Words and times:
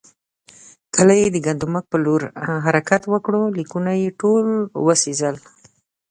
کله 0.95 1.13
یې 1.21 1.27
د 1.31 1.37
ګندمک 1.45 1.83
پر 1.91 1.99
لور 2.05 2.21
حرکت 2.65 3.03
وکړ، 3.07 3.33
لیکونه 3.57 3.91
یې 4.01 4.17
ټول 4.21 4.45
وسوځول. 4.85 5.35